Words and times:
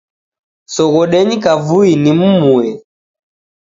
Soghodenyi 0.73 1.35
kavui 1.43 1.91
nimmumue. 2.01 2.69